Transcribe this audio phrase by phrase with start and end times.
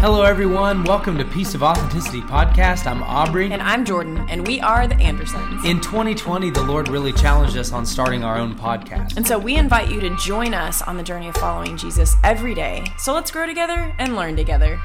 [0.00, 0.82] Hello, everyone.
[0.84, 2.86] Welcome to Piece of Authenticity podcast.
[2.86, 3.52] I'm Aubrey.
[3.52, 5.62] And I'm Jordan, and we are the Andersons.
[5.66, 9.18] In 2020, the Lord really challenged us on starting our own podcast.
[9.18, 12.54] And so we invite you to join us on the journey of following Jesus every
[12.54, 12.86] day.
[12.96, 14.80] So let's grow together and learn together.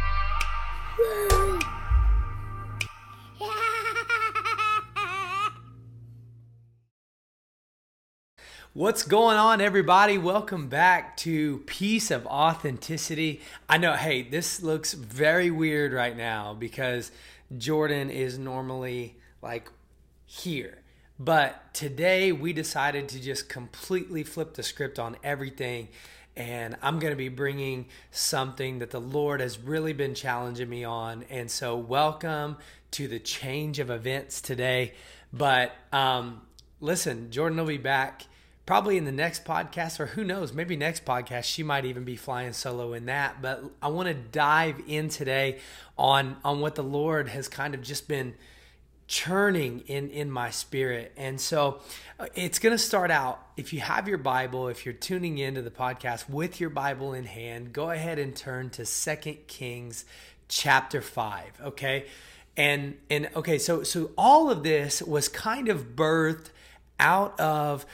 [8.75, 10.17] What's going on, everybody?
[10.17, 13.39] Welcome back to Piece of Authenticity.
[13.69, 17.09] I know, hey, this looks very weird right now because
[17.57, 19.69] Jordan is normally like
[20.25, 20.79] here.
[21.17, 25.87] But today we decided to just completely flip the script on everything.
[26.35, 30.83] And I'm going to be bringing something that the Lord has really been challenging me
[30.83, 31.23] on.
[31.29, 32.57] And so, welcome
[32.91, 34.95] to the change of events today.
[35.31, 36.41] But um,
[36.81, 38.25] listen, Jordan will be back
[38.65, 42.15] probably in the next podcast, or who knows, maybe next podcast, she might even be
[42.15, 43.41] flying solo in that.
[43.41, 45.59] But I want to dive in today
[45.97, 48.35] on on what the Lord has kind of just been
[49.07, 51.79] churning in in my spirit and so
[52.19, 55.61] uh, it's going to start out if you have your bible if you're tuning into
[55.61, 60.05] the podcast with your bible in hand go ahead and turn to second kings
[60.47, 62.07] chapter 5 okay
[62.57, 66.49] and and okay so so all of this was kind of birthed
[66.99, 67.85] out of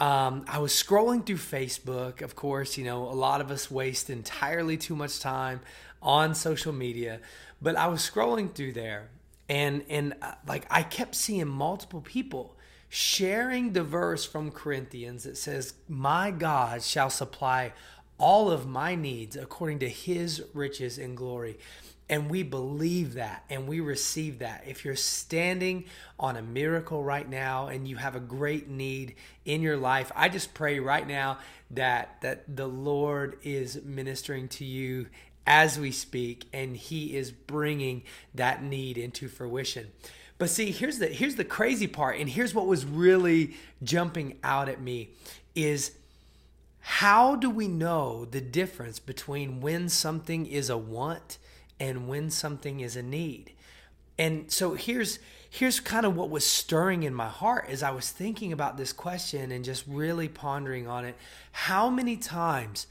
[0.00, 2.20] um, I was scrolling through Facebook.
[2.20, 5.60] Of course, you know, a lot of us waste entirely too much time
[6.02, 7.20] on social media,
[7.62, 9.08] but I was scrolling through there
[9.48, 12.56] and and uh, like I kept seeing multiple people
[12.88, 17.72] sharing the verse from Corinthians that says, "My God shall supply
[18.24, 21.58] all of my needs according to his riches and glory."
[22.08, 24.64] And we believe that and we receive that.
[24.66, 25.84] If you're standing
[26.18, 29.14] on a miracle right now and you have a great need
[29.44, 31.38] in your life, I just pray right now
[31.70, 35.06] that that the Lord is ministering to you
[35.46, 38.02] as we speak and he is bringing
[38.34, 39.90] that need into fruition.
[40.36, 44.68] But see, here's the here's the crazy part and here's what was really jumping out
[44.68, 45.10] at me
[45.54, 45.92] is
[46.86, 51.38] how do we know the difference between when something is a want
[51.80, 53.52] and when something is a need.
[54.18, 55.18] And so here's
[55.48, 58.92] here's kind of what was stirring in my heart as I was thinking about this
[58.92, 61.16] question and just really pondering on it.
[61.52, 62.86] How many times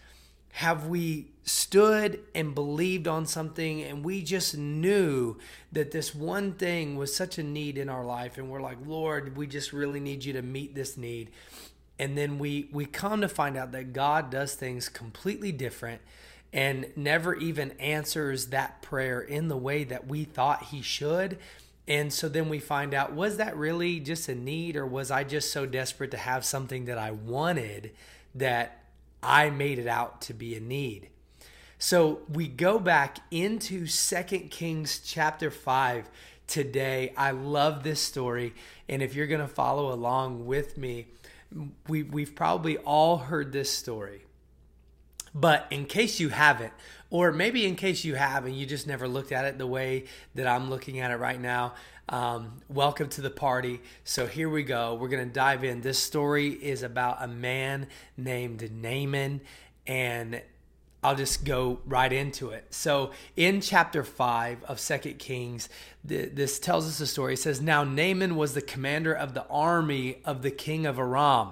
[0.54, 5.38] have we stood and believed on something and we just knew
[5.72, 9.38] that this one thing was such a need in our life and we're like, "Lord,
[9.38, 11.30] we just really need you to meet this need."
[12.04, 16.02] And then we we come to find out that God does things completely different
[16.52, 21.38] and never even answers that prayer in the way that we thought he should.
[21.88, 25.24] And so then we find out was that really just a need, or was I
[25.24, 27.92] just so desperate to have something that I wanted
[28.36, 28.84] that
[29.24, 31.08] I made it out to be a need?
[31.80, 36.10] So we go back into Second Kings chapter 5
[36.48, 37.14] today.
[37.16, 38.56] I love this story.
[38.90, 41.08] And if you're going to follow along with me,
[41.88, 44.26] we, we've probably all heard this story.
[45.36, 46.74] But in case you haven't,
[47.10, 50.06] or maybe in case you have and you just never looked at it the way
[50.36, 51.74] that I'm looking at it right now,
[52.10, 53.82] um, welcome to the party.
[54.04, 54.96] So here we go.
[54.96, 55.82] We're going to dive in.
[55.82, 57.88] This story is about a man
[58.18, 59.42] named Naaman,
[59.88, 60.42] and
[61.04, 62.74] I'll just go right into it.
[62.74, 65.70] So, in chapter 5 of Second Kings,
[66.04, 67.34] this tells us a story.
[67.34, 71.50] It says, Now Naaman was the commander of the army of the king of Aram,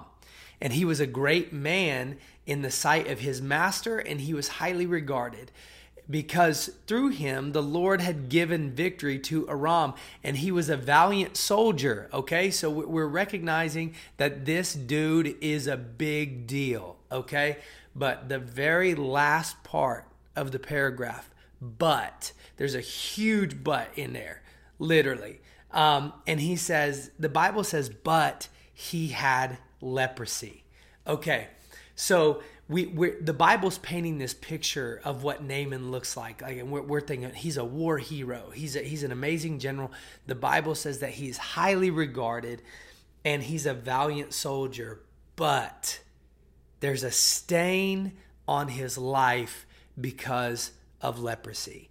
[0.60, 4.48] and he was a great man in the sight of his master, and he was
[4.48, 5.52] highly regarded
[6.10, 11.36] because through him the Lord had given victory to Aram, and he was a valiant
[11.36, 12.08] soldier.
[12.12, 16.96] Okay, so we're recognizing that this dude is a big deal.
[17.10, 17.58] Okay,
[17.94, 21.30] but the very last part of the paragraph,
[21.60, 24.42] but there's a huge but in there,
[24.78, 25.40] literally.
[25.70, 30.64] Um, and he says, the Bible says, but he had leprosy.
[31.06, 31.48] Okay,
[31.94, 36.42] so we we're, the Bible's painting this picture of what Naaman looks like.
[36.42, 38.50] Like, and we're, we're thinking he's a war hero.
[38.54, 39.92] He's a, he's an amazing general.
[40.26, 42.62] The Bible says that he's highly regarded,
[43.24, 45.00] and he's a valiant soldier.
[45.36, 46.00] But
[46.82, 48.12] there's a stain
[48.46, 49.66] on his life
[49.98, 51.88] because of leprosy.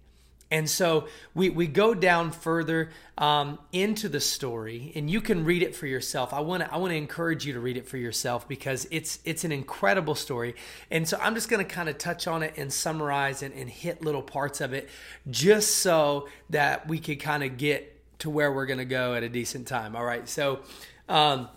[0.50, 5.62] And so we, we go down further um, into the story, and you can read
[5.62, 6.34] it for yourself.
[6.34, 9.18] I want to I want to encourage you to read it for yourself because it's
[9.24, 10.54] it's an incredible story.
[10.90, 13.70] And so I'm just going to kind of touch on it and summarize and, and
[13.70, 14.90] hit little parts of it,
[15.30, 19.22] just so that we could kind of get to where we're going to go at
[19.22, 19.96] a decent time.
[19.96, 20.28] All right.
[20.28, 20.60] So,
[21.08, 21.48] um,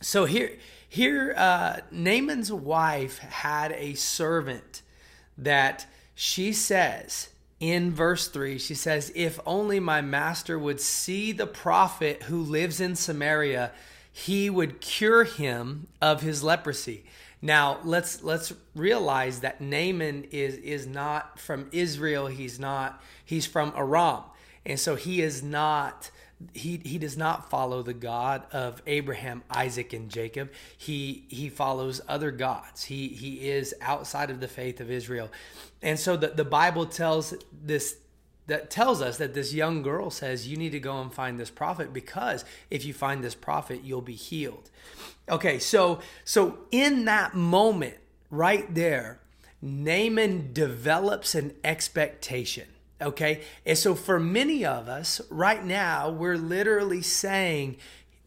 [0.00, 0.56] so here
[0.90, 4.82] here uh, Naaman's wife had a servant
[5.38, 7.28] that she says
[7.60, 12.80] in verse 3, she says, If only my master would see the prophet who lives
[12.80, 13.70] in Samaria,
[14.10, 17.04] he would cure him of his leprosy.
[17.40, 22.26] Now let's let's realize that Naaman is is not from Israel.
[22.26, 23.00] He's not.
[23.24, 24.24] He's from Aram,
[24.66, 26.10] and so he is not.
[26.54, 30.50] He he does not follow the God of Abraham, Isaac, and Jacob.
[30.76, 32.84] He he follows other gods.
[32.84, 35.30] He he is outside of the faith of Israel,
[35.82, 37.96] and so the the Bible tells this
[38.50, 41.50] that tells us that this young girl says you need to go and find this
[41.50, 44.70] prophet because if you find this prophet you'll be healed
[45.28, 47.96] okay so so in that moment
[48.28, 49.20] right there
[49.62, 52.66] naaman develops an expectation
[53.00, 57.76] okay and so for many of us right now we're literally saying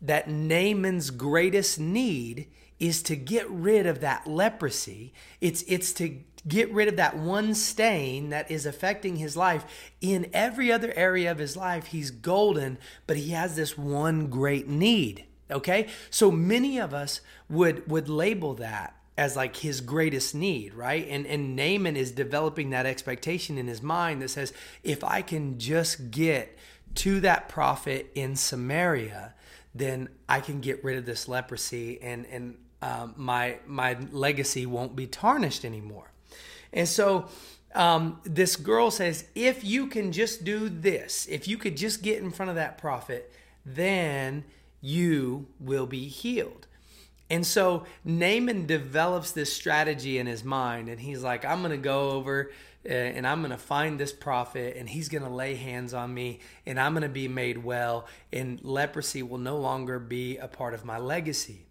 [0.01, 2.47] that naaman's greatest need
[2.79, 7.53] is to get rid of that leprosy it's it's to get rid of that one
[7.53, 9.65] stain that is affecting his life.
[10.01, 12.77] In every other area of his life, he's golden,
[13.07, 15.25] but he has this one great need.
[15.49, 15.87] Okay?
[16.09, 21.07] So many of us would would label that as like his greatest need, right?
[21.09, 25.59] And and Naaman is developing that expectation in his mind that says, if I can
[25.59, 26.57] just get
[26.95, 29.33] to that prophet in Samaria,
[29.73, 34.95] then I can get rid of this leprosy and and um, my my legacy won't
[34.95, 36.11] be tarnished anymore.
[36.71, 37.29] And so
[37.75, 42.21] um, this girl says, if you can just do this, if you could just get
[42.21, 43.31] in front of that prophet,
[43.65, 44.43] then
[44.81, 46.67] you will be healed.
[47.33, 51.77] And so Naaman develops this strategy in his mind, and he's like, I'm going to
[51.77, 52.51] go over
[52.87, 56.13] uh, and I'm going to find this prophet, and he's going to lay hands on
[56.13, 60.47] me, and I'm going to be made well, and leprosy will no longer be a
[60.47, 61.65] part of my legacy.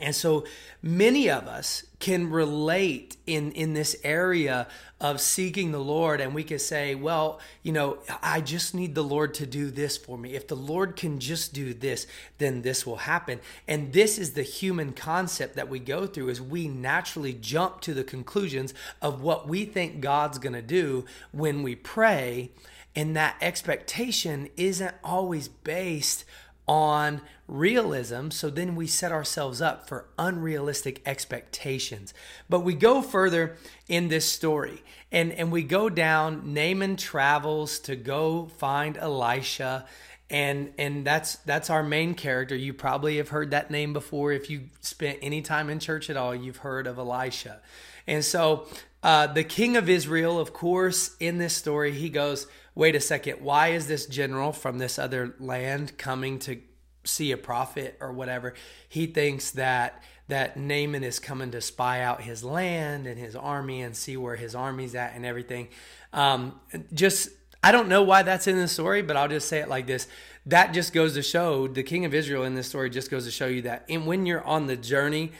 [0.00, 0.44] And so
[0.82, 4.66] many of us can relate in, in this area
[5.00, 9.04] of seeking the Lord, and we can say, Well, you know, I just need the
[9.04, 10.34] Lord to do this for me.
[10.34, 12.06] If the Lord can just do this,
[12.38, 13.40] then this will happen.
[13.66, 17.94] And this is the human concept that we go through is we naturally jump to
[17.94, 22.50] the conclusions of what we think God's gonna do when we pray,
[22.94, 26.24] and that expectation isn't always based
[26.66, 28.30] on realism.
[28.30, 32.14] So then we set ourselves up for unrealistic expectations.
[32.48, 33.56] But we go further
[33.88, 36.54] in this story and, and we go down.
[36.54, 39.86] Naaman travels to go find Elisha.
[40.32, 42.54] And and that's that's our main character.
[42.54, 44.30] You probably have heard that name before.
[44.30, 47.60] If you spent any time in church at all, you've heard of Elisha.
[48.06, 48.68] And so
[49.02, 52.46] uh, the king of Israel, of course, in this story, he goes,
[52.80, 56.58] wait a second, why is this general from this other land coming to
[57.04, 58.54] see a prophet or whatever?
[58.88, 63.82] He thinks that that Naaman is coming to spy out his land and his army
[63.82, 65.68] and see where his army's at and everything.
[66.14, 66.58] Um,
[66.94, 67.28] just
[67.62, 70.08] I don't know why that's in the story, but I'll just say it like this.
[70.46, 73.30] That just goes to show the king of Israel in this story just goes to
[73.30, 75.32] show you that in, when you're on the journey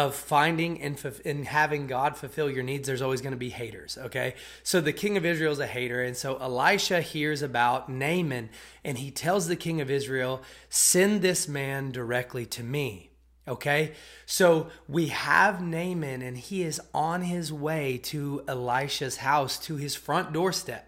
[0.00, 3.98] of finding and, and having God fulfill your needs, there's always going to be haters.
[4.00, 4.34] Okay.
[4.62, 6.02] So the king of Israel is a hater.
[6.02, 8.48] And so Elisha hears about Naaman
[8.82, 13.10] and he tells the king of Israel, send this man directly to me.
[13.46, 13.92] Okay.
[14.24, 19.94] So we have Naaman and he is on his way to Elisha's house, to his
[19.94, 20.86] front doorstep.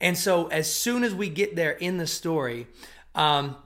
[0.00, 2.66] And so as soon as we get there in the story,
[3.14, 3.56] um,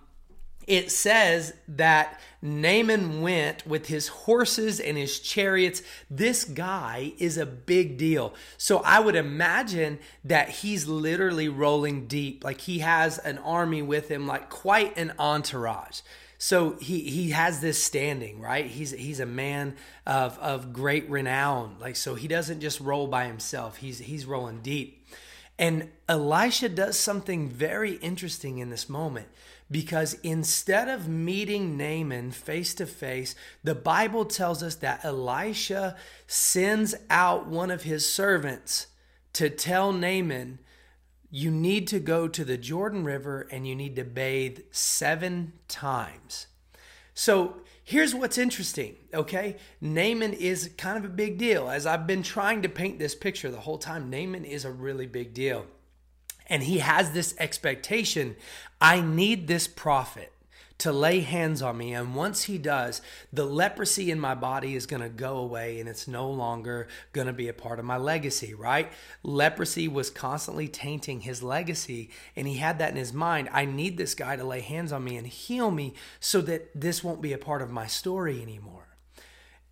[0.66, 5.82] it says that Naaman went with his horses and his chariots.
[6.10, 8.34] This guy is a big deal.
[8.56, 12.42] So I would imagine that he's literally rolling deep.
[12.42, 16.00] Like he has an army with him, like quite an entourage.
[16.38, 18.66] So he he has this standing, right?
[18.66, 21.76] He's he's a man of of great renown.
[21.80, 23.76] Like so he doesn't just roll by himself.
[23.76, 25.06] He's he's rolling deep.
[25.56, 29.28] And Elisha does something very interesting in this moment
[29.72, 36.94] because instead of meeting Naaman face to face, the Bible tells us that Elisha sends
[37.08, 38.88] out one of his servants
[39.32, 40.58] to tell Naaman,
[41.30, 46.46] You need to go to the Jordan River and you need to bathe seven times.
[47.14, 49.56] So here's what's interesting, okay?
[49.80, 51.70] Naaman is kind of a big deal.
[51.70, 55.06] As I've been trying to paint this picture the whole time, Naaman is a really
[55.06, 55.66] big deal.
[56.52, 58.36] And he has this expectation
[58.78, 60.32] I need this prophet
[60.78, 61.94] to lay hands on me.
[61.94, 63.00] And once he does,
[63.32, 67.26] the leprosy in my body is going to go away and it's no longer going
[67.28, 68.92] to be a part of my legacy, right?
[69.22, 72.10] Leprosy was constantly tainting his legacy.
[72.36, 73.48] And he had that in his mind.
[73.50, 77.02] I need this guy to lay hands on me and heal me so that this
[77.02, 78.88] won't be a part of my story anymore.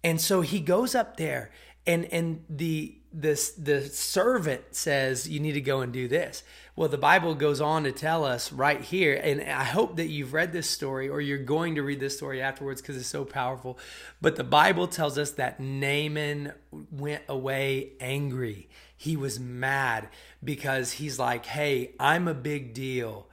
[0.03, 1.51] And so he goes up there
[1.87, 6.43] and and the this the servant says you need to go and do this.
[6.77, 10.33] Well, the Bible goes on to tell us right here, and I hope that you've
[10.33, 13.79] read this story or you're going to read this story afterwards because it's so powerful.
[14.21, 16.53] But the Bible tells us that Naaman
[16.91, 18.69] went away angry.
[18.97, 20.09] He was mad
[20.43, 23.27] because he's like, hey, I'm a big deal.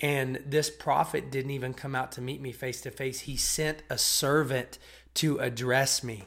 [0.00, 3.20] And this prophet didn't even come out to meet me face to face.
[3.20, 4.78] He sent a servant
[5.14, 6.24] to address me.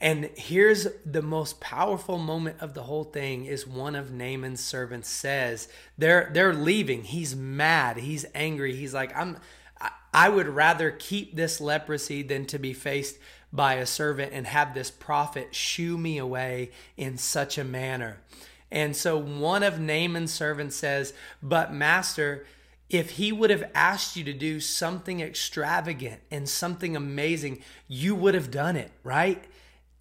[0.00, 5.10] And here's the most powerful moment of the whole thing is one of Naaman's servants
[5.10, 7.04] says, they're they're leaving.
[7.04, 7.98] He's mad.
[7.98, 8.74] He's angry.
[8.74, 9.36] He's like, I'm
[10.12, 13.18] I would rather keep this leprosy than to be faced
[13.52, 18.18] by a servant and have this prophet shoo me away in such a manner.
[18.70, 22.46] And so one of Naaman's servants says, But master,
[22.88, 28.34] if he would have asked you to do something extravagant and something amazing, you would
[28.34, 29.44] have done it, right?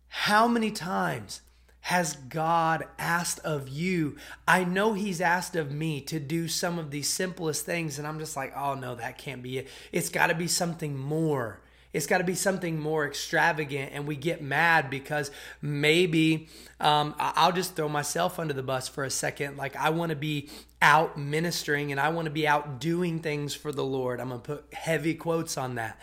[0.09, 1.41] How many times
[1.81, 4.17] has God asked of you?
[4.47, 8.19] I know He's asked of me to do some of these simplest things, and I'm
[8.19, 9.67] just like, oh no, that can't be it.
[9.91, 11.61] It's got to be something more.
[11.91, 16.47] It's got to be something more extravagant, and we get mad because maybe
[16.79, 19.57] um, I'll just throw myself under the bus for a second.
[19.57, 20.49] Like, I want to be
[20.81, 24.19] out ministering and I want to be out doing things for the Lord.
[24.19, 25.99] I'm going to put heavy quotes on that.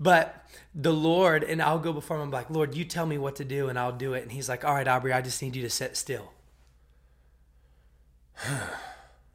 [0.00, 0.47] But
[0.80, 3.44] the Lord, and I'll go before him, I'm like, Lord, you tell me what to
[3.44, 4.22] do and I'll do it.
[4.22, 6.32] And he's like, All right, Aubrey, I just need you to sit still.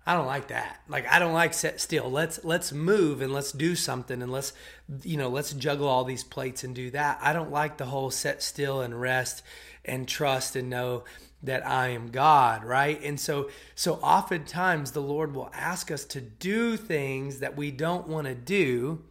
[0.06, 0.82] I don't like that.
[0.90, 2.10] Like I don't like sit still.
[2.10, 4.54] Let's let's move and let's do something and let's
[5.02, 7.20] you know, let's juggle all these plates and do that.
[7.22, 9.44] I don't like the whole sit still and rest
[9.86, 11.04] and trust and know
[11.42, 13.02] that I am God, right?
[13.02, 18.08] And so so oftentimes the Lord will ask us to do things that we don't
[18.08, 19.04] want to do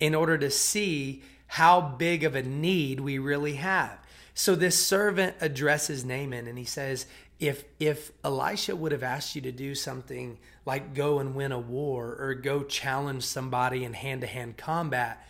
[0.00, 3.98] in order to see how big of a need we really have.
[4.34, 7.06] So this servant addresses Naaman and he says,
[7.40, 11.58] if if Elisha would have asked you to do something like go and win a
[11.58, 15.26] war or go challenge somebody in hand-to-hand combat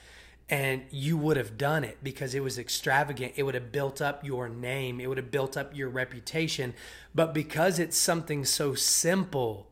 [0.51, 4.23] and you would have done it because it was extravagant it would have built up
[4.25, 6.75] your name it would have built up your reputation.
[7.15, 9.69] But because it's something so simple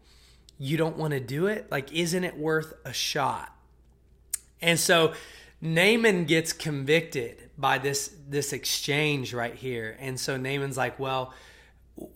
[0.59, 1.71] you don't want to do it?
[1.71, 3.55] Like isn't it worth a shot?
[4.61, 5.13] And so
[5.63, 9.97] Naaman gets convicted by this this exchange right here.
[10.01, 11.33] And so Naaman's like, "Well,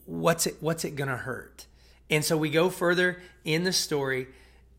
[0.04, 1.66] what's it what's it to hurt?"
[2.10, 4.26] And so we go further in the story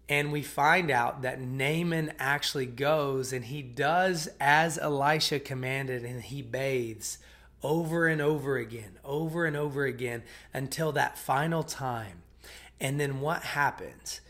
[0.10, 6.22] and we find out that Naaman actually goes and he does as Elisha commanded and
[6.22, 7.18] he bathes
[7.64, 12.22] over and over again, over and over again until that final time.
[12.80, 14.22] And then what happens?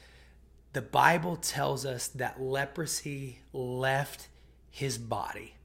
[0.77, 4.27] The Bible tells us that leprosy left
[4.69, 5.55] his body.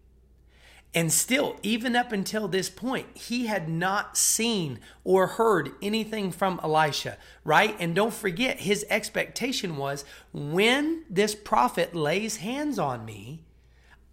[0.94, 6.58] And still, even up until this point, he had not seen or heard anything from
[6.62, 7.76] Elisha, right?
[7.78, 13.44] And don't forget, his expectation was when this prophet lays hands on me,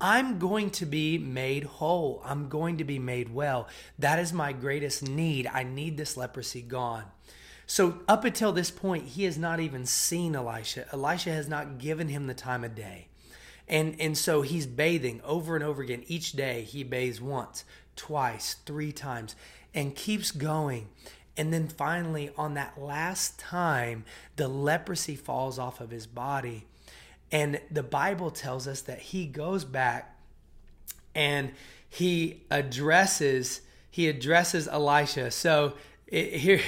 [0.01, 2.21] I'm going to be made whole.
[2.25, 3.69] I'm going to be made well.
[3.97, 5.47] That is my greatest need.
[5.47, 7.05] I need this leprosy gone.
[7.69, 10.87] So up until this point, he has not even seen Elisha.
[10.91, 13.09] Elisha has not given him the time of day.
[13.67, 16.03] And, and so he's bathing over and over again.
[16.07, 19.35] Each day he bathes once, twice, three times,
[19.71, 20.89] and keeps going.
[21.37, 24.03] And then finally, on that last time,
[24.35, 26.65] the leprosy falls off of his body.
[27.31, 30.17] And the Bible tells us that he goes back
[31.13, 31.51] and
[31.87, 33.61] he addresses
[33.91, 35.29] he addresses Elisha.
[35.29, 35.73] So
[36.07, 36.61] it, here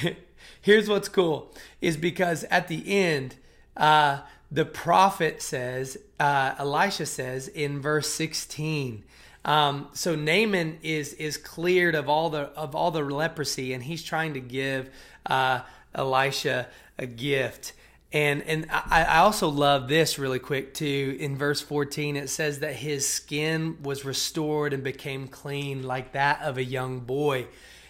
[0.61, 3.35] here's what's cool is because at the end,
[3.77, 4.19] uh,
[4.51, 9.03] the prophet says, uh, Elisha says in verse 16,
[9.43, 14.03] um, so Naaman is is cleared of all the of all the leprosy, and he's
[14.03, 14.89] trying to give
[15.25, 15.61] uh,
[15.95, 16.67] Elisha
[16.97, 17.73] a gift.
[18.13, 21.17] And and I, I also love this really quick too.
[21.19, 26.41] In verse 14, it says that his skin was restored and became clean like that
[26.41, 27.47] of a young boy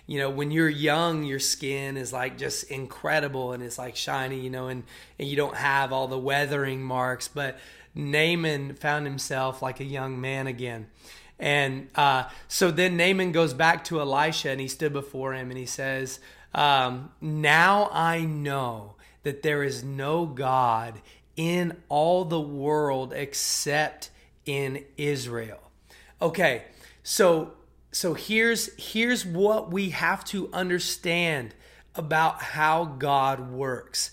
[0.08, 4.40] you know when you're young your skin is like just incredible and it's like shiny
[4.40, 4.84] you know and
[5.20, 7.28] and you don't have all the weathering marks.
[7.28, 7.60] But
[7.94, 10.88] Naaman found himself like a young man again.
[11.38, 15.58] And uh, so then Naaman goes back to Elisha and he stood before him and
[15.58, 16.20] he says
[16.54, 21.02] um, now I know that there is no God
[21.36, 24.10] in all the world except
[24.46, 25.72] in Israel.
[26.22, 26.64] Okay
[27.04, 27.54] so
[27.92, 31.54] so here's here's what we have to understand
[31.94, 34.12] about how God works.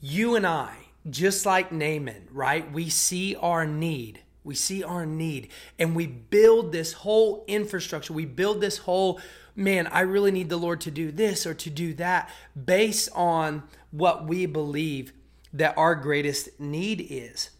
[0.00, 0.74] You and I,
[1.08, 2.70] just like Naaman, right?
[2.72, 4.22] We see our need.
[4.42, 8.14] We see our need and we build this whole infrastructure.
[8.14, 9.20] We build this whole
[9.54, 12.30] man, I really need the Lord to do this or to do that
[12.64, 15.12] based on what we believe
[15.52, 17.50] that our greatest need is.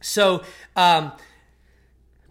[0.00, 0.42] So,
[0.76, 1.12] um,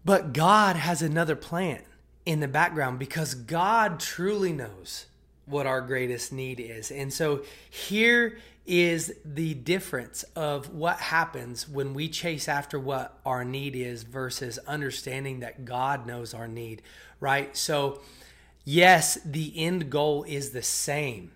[0.03, 1.81] but God has another plan
[2.25, 5.05] in the background because God truly knows
[5.45, 6.91] what our greatest need is.
[6.91, 13.43] And so here is the difference of what happens when we chase after what our
[13.43, 16.81] need is versus understanding that God knows our need,
[17.19, 17.55] right?
[17.57, 18.01] So,
[18.63, 21.31] yes, the end goal is the same.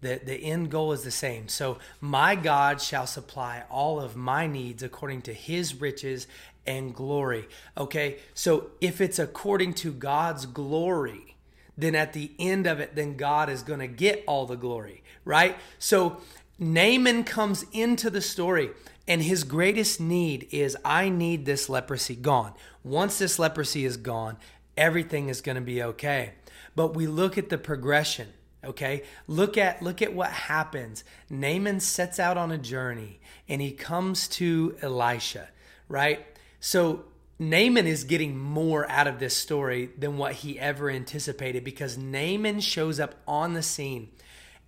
[0.00, 1.48] The, the end goal is the same.
[1.48, 6.26] So, my God shall supply all of my needs according to his riches
[6.66, 7.48] and glory.
[7.76, 11.36] Okay, so if it's according to God's glory,
[11.76, 15.02] then at the end of it, then God is going to get all the glory,
[15.24, 15.56] right?
[15.78, 16.18] So
[16.58, 18.70] Naaman comes into the story,
[19.08, 22.54] and his greatest need is I need this leprosy gone.
[22.84, 24.36] Once this leprosy is gone,
[24.76, 26.34] everything is going to be okay.
[26.76, 28.28] But we look at the progression
[28.62, 33.70] okay look at look at what happens naaman sets out on a journey and he
[33.70, 35.48] comes to elisha
[35.88, 36.26] right
[36.60, 37.04] so
[37.38, 42.60] Naaman is getting more out of this story than what he ever anticipated because Naaman
[42.60, 44.10] shows up on the scene.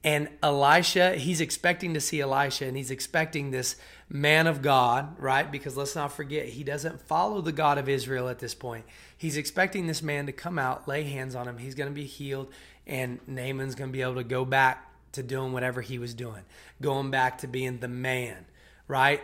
[0.05, 3.77] And Elisha, he's expecting to see Elisha and he's expecting this
[4.09, 5.51] man of God, right?
[5.51, 8.85] Because let's not forget, he doesn't follow the God of Israel at this point.
[9.17, 11.59] He's expecting this man to come out, lay hands on him.
[11.59, 12.51] He's going to be healed,
[12.87, 16.43] and Naaman's going to be able to go back to doing whatever he was doing,
[16.81, 18.47] going back to being the man,
[18.89, 19.21] right?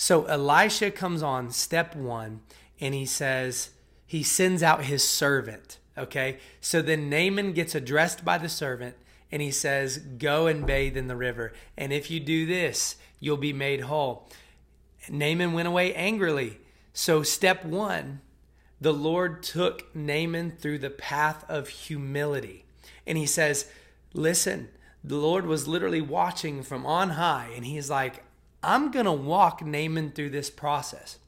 [0.00, 2.40] So Elisha comes on step one
[2.80, 3.68] and he says,
[4.06, 5.76] he sends out his servant.
[5.98, 6.38] Okay.
[6.58, 8.96] So then Naaman gets addressed by the servant
[9.30, 11.52] and he says, Go and bathe in the river.
[11.76, 14.26] And if you do this, you'll be made whole.
[15.10, 16.60] Naaman went away angrily.
[16.94, 18.22] So, step one,
[18.80, 22.64] the Lord took Naaman through the path of humility.
[23.06, 23.66] And he says,
[24.14, 24.70] Listen,
[25.04, 28.24] the Lord was literally watching from on high, and he's like,
[28.62, 31.18] I'm going to walk Naaman through this process.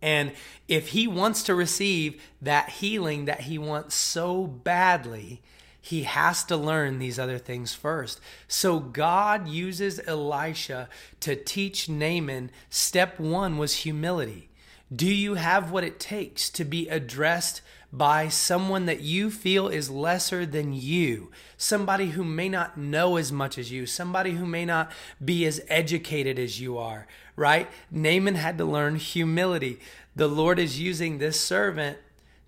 [0.00, 0.32] And
[0.68, 5.42] if he wants to receive that healing that he wants so badly,
[5.80, 8.20] he has to learn these other things first.
[8.46, 10.88] So God uses Elisha
[11.20, 14.50] to teach Naaman step one was humility.
[14.94, 19.90] Do you have what it takes to be addressed by someone that you feel is
[19.90, 24.64] lesser than you, somebody who may not know as much as you, somebody who may
[24.64, 24.92] not
[25.24, 27.68] be as educated as you are, right?
[27.90, 29.78] Naaman had to learn humility.
[30.14, 31.98] The Lord is using this servant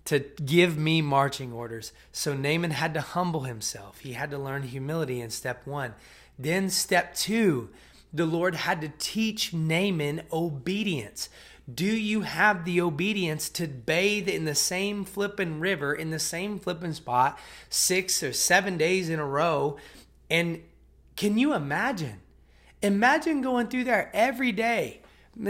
[0.05, 1.91] to give me marching orders.
[2.11, 3.99] So Naaman had to humble himself.
[3.99, 5.93] He had to learn humility in step one.
[6.37, 7.69] Then, step two,
[8.13, 11.29] the Lord had to teach Naaman obedience.
[11.71, 16.59] Do you have the obedience to bathe in the same flipping river, in the same
[16.59, 19.77] flipping spot, six or seven days in a row?
[20.29, 20.63] And
[21.15, 22.21] can you imagine?
[22.81, 25.01] Imagine going through there every day.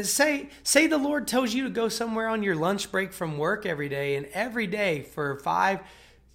[0.04, 3.66] Say, say the Lord tells you to go somewhere on your lunch break from work
[3.66, 5.80] every day, and every day for five,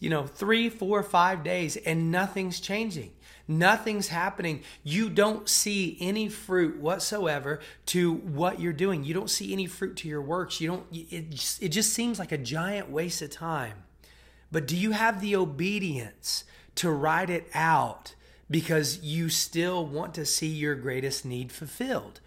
[0.00, 3.12] you know, three, four, five days, and nothing's changing.
[3.48, 4.62] Nothing's happening.
[4.82, 9.04] You don't see any fruit whatsoever to what you're doing.
[9.04, 10.60] You don't see any fruit to your works.
[10.60, 13.84] You don't it just, it just seems like a giant waste of time.
[14.50, 16.44] But do you have the obedience
[16.76, 18.14] to ride it out
[18.50, 22.20] because you still want to see your greatest need fulfilled?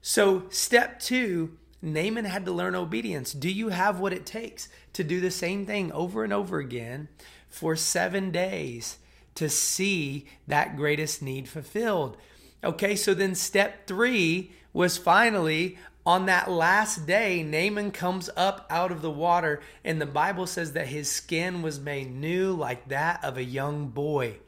[0.00, 3.32] So, step 2, Naaman had to learn obedience.
[3.32, 7.08] Do you have what it takes to do the same thing over and over again
[7.48, 8.98] for 7 days?
[9.34, 12.16] To see that greatest need fulfilled.
[12.64, 18.90] Okay, so then step three was finally on that last day, Naaman comes up out
[18.90, 23.22] of the water, and the Bible says that his skin was made new like that
[23.22, 24.38] of a young boy.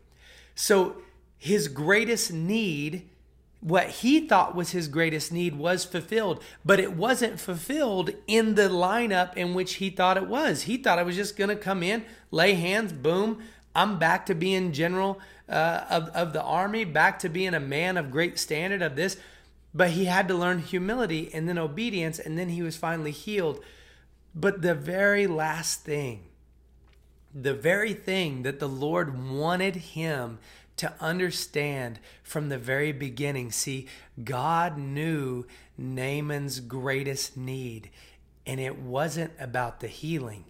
[0.56, 0.96] So
[1.38, 3.08] his greatest need,
[3.60, 8.68] what he thought was his greatest need, was fulfilled, but it wasn't fulfilled in the
[8.68, 10.62] lineup in which he thought it was.
[10.62, 13.40] He thought it was just going to come in, lay hands, boom,
[13.74, 17.96] I'm back to being general uh, of, of the army, back to being a man
[17.96, 19.16] of great standard of this.
[19.74, 23.62] But he had to learn humility and then obedience, and then he was finally healed.
[24.34, 26.26] But the very last thing,
[27.34, 30.38] the very thing that the Lord wanted him
[30.76, 33.52] to understand from the very beginning.
[33.52, 33.86] See,
[34.22, 35.44] God knew
[35.76, 37.90] Naaman's greatest need,
[38.46, 40.44] and it wasn't about the healing,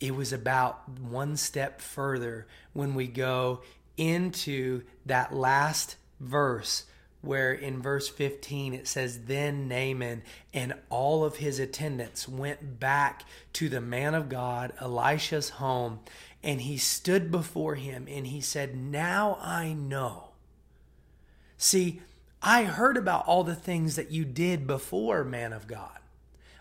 [0.00, 3.60] it was about one step further when we go
[3.96, 6.84] into that last verse
[7.22, 10.22] where in verse 15 it says, Then Naaman
[10.54, 16.00] and all of his attendants went back to the man of God, Elisha's home,
[16.42, 20.30] and he stood before him and he said, Now I know.
[21.58, 22.00] See,
[22.42, 25.98] I heard about all the things that you did before, man of God.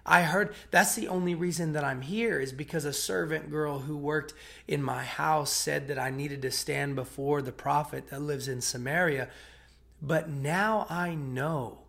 [0.05, 3.97] I heard that's the only reason that I'm here is because a servant girl who
[3.97, 4.33] worked
[4.67, 8.61] in my house said that I needed to stand before the prophet that lives in
[8.61, 9.29] Samaria.
[10.01, 11.79] But now I know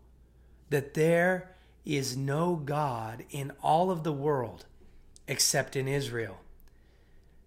[0.70, 1.50] that there
[1.84, 4.64] is no God in all of the world
[5.28, 6.38] except in Israel.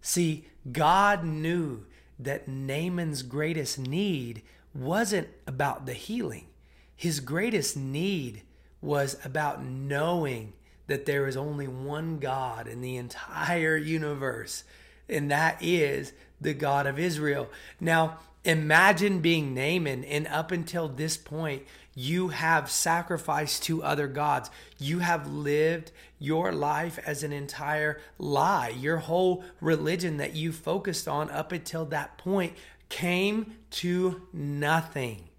[0.01, 1.86] See, God knew
[2.19, 6.47] that Naaman's greatest need wasn't about the healing.
[6.95, 8.43] His greatest need
[8.82, 10.53] was about knowing
[10.89, 14.63] that there is only one God in the entire universe,
[15.08, 17.49] and that is the God of Israel.
[17.80, 21.63] Now, imagine being Naaman, and up until this point,
[21.95, 24.49] you have sacrificed to other gods.
[24.78, 28.69] You have lived your life as an entire lie.
[28.69, 32.54] Your whole religion that you focused on up until that point
[32.88, 35.30] came to nothing.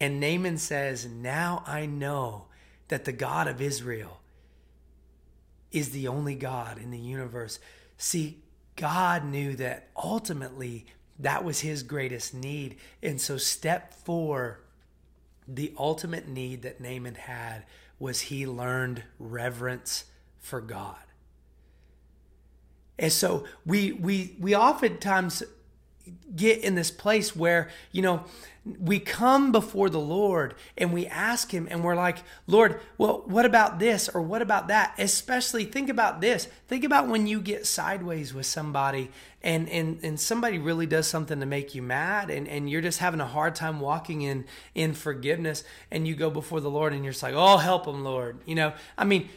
[0.00, 2.46] And Naaman says, Now I know
[2.88, 4.21] that the God of Israel
[5.72, 7.58] is the only God in the universe.
[7.96, 8.42] See,
[8.76, 10.86] God knew that ultimately
[11.18, 12.76] that was his greatest need.
[13.02, 14.60] And so, step four,
[15.46, 17.64] the ultimate need that Naaman had
[17.98, 20.04] was he learned reverence
[20.40, 20.96] for God.
[22.98, 25.42] And so we we we oftentimes
[26.34, 28.24] get in this place where, you know,
[28.64, 33.44] we come before the Lord and we ask Him and we're like, Lord, well, what
[33.44, 34.94] about this or what about that?
[34.98, 36.46] Especially think about this.
[36.68, 39.10] Think about when you get sideways with somebody
[39.42, 43.00] and and, and somebody really does something to make you mad and, and you're just
[43.00, 44.44] having a hard time walking in
[44.76, 48.04] in forgiveness and you go before the Lord and you're just like, oh, help them,
[48.04, 48.38] Lord.
[48.46, 49.28] You know, I mean,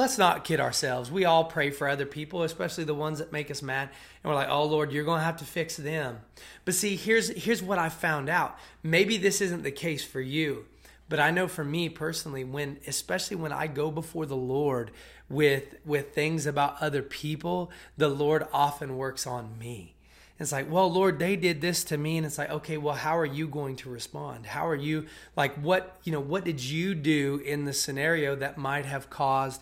[0.00, 1.10] let's not kid ourselves.
[1.10, 3.90] We all pray for other people, especially the ones that make us mad.
[4.22, 6.20] And we're like, oh Lord, you're going to have to fix them.
[6.64, 8.58] But see, here's, here's what I found out.
[8.82, 10.64] Maybe this isn't the case for you.
[11.10, 14.92] But I know for me personally, when especially when I go before the Lord
[15.28, 19.96] with with things about other people, the Lord often works on me.
[20.38, 22.16] It's like, well, Lord, they did this to me.
[22.16, 24.46] And it's like, okay, well, how are you going to respond?
[24.46, 28.56] How are you, like, what, you know, what did you do in the scenario that
[28.56, 29.60] might have caused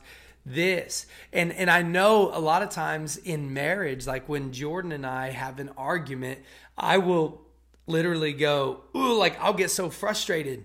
[0.53, 1.07] this?
[1.33, 5.31] And, and I know a lot of times in marriage, like when Jordan and I
[5.31, 6.41] have an argument,
[6.77, 7.43] I will
[7.87, 10.65] literally go, ooh, like, I'll get so frustrated.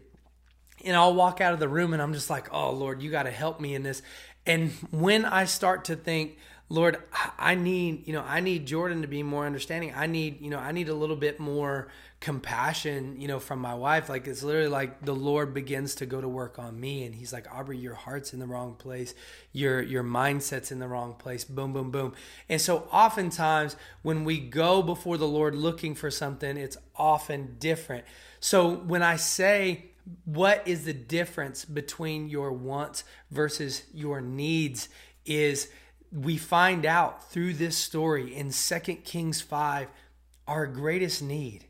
[0.83, 3.23] And I'll walk out of the room and I'm just like, oh, Lord, you got
[3.23, 4.01] to help me in this.
[4.45, 6.37] And when I start to think,
[6.69, 6.97] Lord,
[7.37, 9.93] I need, you know, I need Jordan to be more understanding.
[9.95, 11.89] I need, you know, I need a little bit more
[12.23, 14.07] compassion, you know, from my wife.
[14.07, 17.33] Like it's literally like the Lord begins to go to work on me and he's
[17.33, 19.13] like, Aubrey, your heart's in the wrong place.
[19.51, 21.43] Your your mindset's in the wrong place.
[21.43, 22.13] Boom, boom, boom.
[22.47, 28.05] And so oftentimes when we go before the Lord looking for something, it's often different.
[28.39, 29.91] So when I say
[30.23, 34.87] what is the difference between your wants versus your needs
[35.25, 35.69] is
[36.09, 39.89] we find out through this story in 2 Kings 5
[40.47, 41.65] our greatest need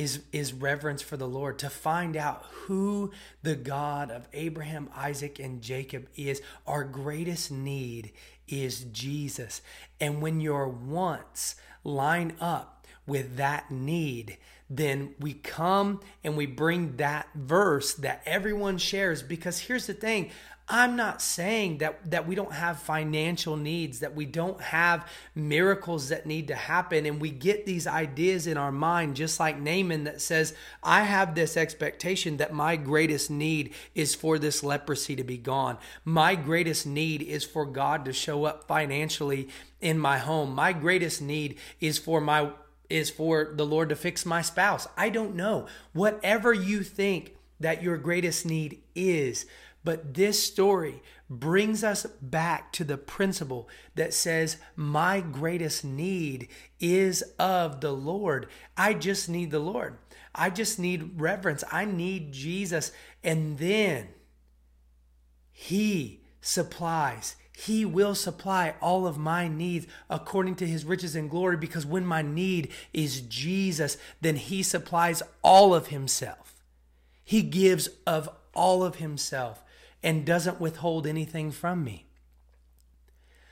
[0.00, 5.38] is is reverence for the Lord to find out who the God of Abraham, Isaac
[5.38, 6.40] and Jacob is.
[6.66, 8.12] Our greatest need
[8.48, 9.60] is Jesus.
[10.00, 14.38] And when your wants line up with that need,
[14.70, 20.30] then we come and we bring that verse that everyone shares because here's the thing
[20.70, 26.08] I'm not saying that that we don't have financial needs, that we don't have miracles
[26.10, 30.04] that need to happen and we get these ideas in our mind just like Naaman
[30.04, 35.24] that says, "I have this expectation that my greatest need is for this leprosy to
[35.24, 35.76] be gone.
[36.04, 39.48] My greatest need is for God to show up financially
[39.80, 40.54] in my home.
[40.54, 42.52] My greatest need is for my
[42.88, 44.86] is for the Lord to fix my spouse.
[44.96, 45.66] I don't know.
[45.92, 49.46] Whatever you think that your greatest need is,
[49.82, 57.22] but this story brings us back to the principle that says, My greatest need is
[57.38, 58.48] of the Lord.
[58.76, 59.96] I just need the Lord.
[60.34, 61.64] I just need reverence.
[61.72, 62.92] I need Jesus.
[63.24, 64.08] And then
[65.50, 67.36] He supplies.
[67.56, 72.06] He will supply all of my needs according to his riches and glory because when
[72.06, 76.54] my need is Jesus, then he supplies all of himself.
[77.22, 79.62] He gives of all of himself
[80.02, 82.06] and doesn't withhold anything from me.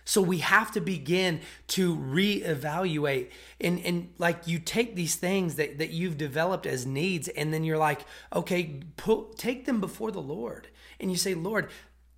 [0.04, 3.28] So we have to begin to reevaluate
[3.61, 7.62] and, and like you take these things that, that you've developed as needs and then
[7.62, 10.68] you're like, okay, put, take them before the Lord.
[10.98, 11.68] And you say, Lord,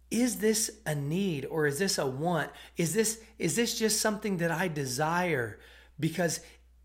[0.08, 2.50] is this a need or is this a want?
[2.76, 5.58] Is this is this just something that I desire?
[5.98, 6.40] Because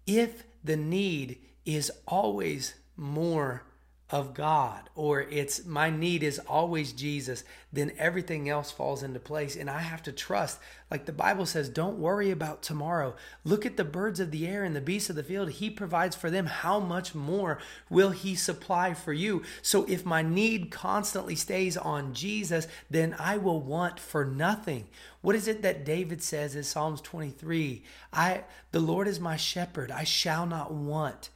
[0.08, 3.63] if the need is always more
[4.11, 9.55] of God or it's my need is always Jesus, then everything else falls into place.
[9.55, 10.59] And I have to trust,
[10.91, 13.15] like the Bible says, don't worry about tomorrow.
[13.43, 15.49] Look at the birds of the air and the beasts of the field.
[15.49, 16.45] He provides for them.
[16.45, 17.57] How much more
[17.89, 19.41] will He supply for you?
[19.63, 24.87] So if my need constantly stays on Jesus, then I will want for nothing.
[25.21, 27.81] What is it that David says in Psalms 23?
[28.13, 31.31] I the Lord is my shepherd, I shall not want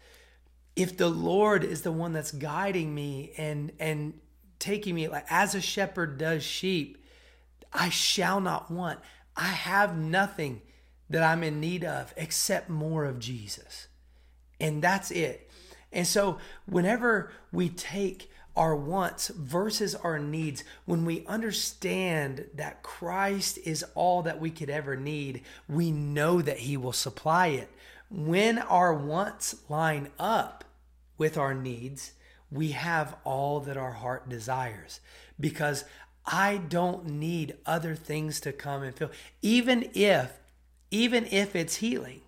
[0.80, 4.14] if the Lord is the one that's guiding me and and
[4.60, 7.04] taking me like as a shepherd does sheep,
[7.74, 9.00] I shall not want.
[9.36, 10.62] I have nothing
[11.10, 13.88] that I'm in need of except more of Jesus.
[14.62, 15.50] And that's it.
[15.92, 23.60] And so whenever we take our wants versus our needs, when we understand that Christ
[23.66, 27.70] is all that we could ever need, we know that He will supply it.
[28.10, 30.64] When our wants line up,
[31.20, 32.14] with our needs,
[32.50, 35.00] we have all that our heart desires
[35.40, 35.86] because
[36.26, 39.12] I don't need other things to come and fill.
[39.44, 40.40] Even if,
[40.90, 42.22] even if it's healing,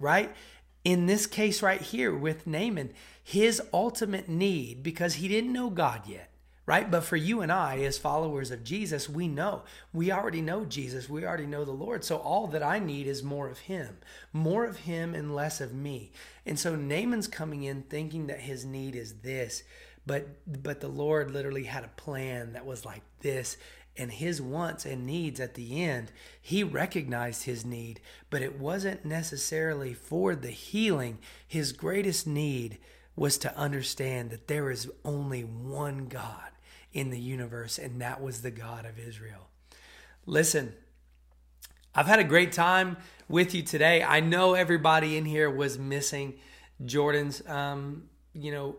[0.00, 0.34] right?
[0.84, 6.02] In this case right here with Naaman, his ultimate need, because he didn't know God
[6.08, 6.27] yet,
[6.68, 6.90] right?
[6.90, 9.62] But for you and I, as followers of Jesus, we know.
[9.94, 11.08] We already know Jesus.
[11.08, 12.04] We already know the Lord.
[12.04, 13.96] So all that I need is more of Him,
[14.34, 16.12] more of Him and less of me.
[16.44, 19.62] And so Naaman's coming in thinking that his need is this,
[20.04, 20.28] but
[20.62, 23.56] but the Lord literally had a plan that was like this.
[23.96, 29.06] And his wants and needs at the end, he recognized his need, but it wasn't
[29.06, 31.18] necessarily for the healing.
[31.46, 32.76] His greatest need
[33.16, 36.50] was to understand that there is only one God
[36.92, 39.48] in the universe, and that was the God of Israel.
[40.26, 40.72] Listen,
[41.94, 42.96] I've had a great time
[43.28, 44.02] with you today.
[44.02, 46.34] I know everybody in here was missing
[46.84, 48.76] Jordan's, um, you know,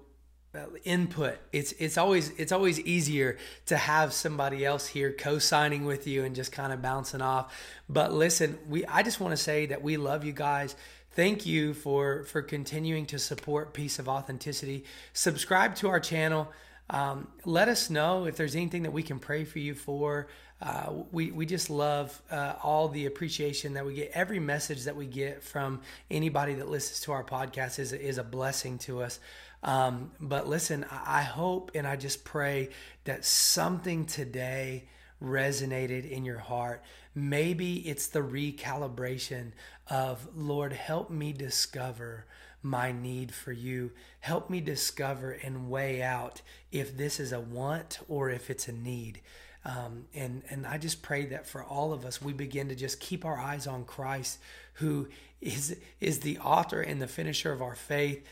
[0.84, 1.38] input.
[1.52, 6.36] It's it's always it's always easier to have somebody else here co-signing with you and
[6.36, 7.54] just kind of bouncing off.
[7.88, 10.76] But listen, we I just want to say that we love you guys.
[11.12, 14.86] Thank you for for continuing to support Piece of Authenticity.
[15.14, 16.52] Subscribe to our channel.
[16.90, 20.28] Um, let us know if there's anything that we can pray for you for.
[20.62, 24.12] Uh, we, we just love uh, all the appreciation that we get.
[24.14, 28.24] Every message that we get from anybody that listens to our podcast is, is a
[28.24, 29.20] blessing to us.
[29.64, 32.70] Um, but listen, I hope and I just pray
[33.04, 34.88] that something today
[35.22, 36.84] resonated in your heart.
[37.14, 39.52] Maybe it's the recalibration
[39.88, 42.26] of, Lord, help me discover
[42.62, 43.92] my need for you.
[44.20, 46.42] Help me discover and weigh out
[46.72, 49.22] if this is a want or if it's a need.
[49.66, 53.00] Um, and and I just pray that for all of us, we begin to just
[53.00, 54.40] keep our eyes on Christ,
[54.74, 55.10] who
[55.42, 58.26] is is the author and the finisher of our faith.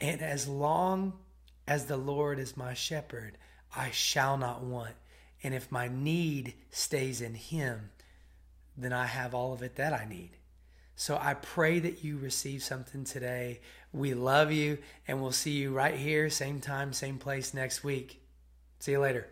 [0.00, 1.14] And as long
[1.66, 3.38] as the Lord is my shepherd,
[3.74, 4.94] I shall not want.
[5.42, 7.90] And if my need stays in Him,
[8.76, 10.30] then I have all of it that I need.
[10.96, 13.60] So I pray that you receive something today.
[13.92, 14.78] We love you,
[15.08, 18.22] and we'll see you right here, same time, same place next week.
[18.78, 19.28] See you later.